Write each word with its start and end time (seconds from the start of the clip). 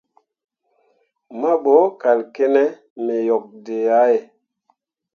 Mahbo 1.39 1.75
kal 2.01 2.19
kǝne 2.35 2.63
me 3.03 3.15
yok 3.27 3.45
dǝ̃ǝ̃ 3.63 3.81
yah 3.87 4.07
ye. 4.13 4.19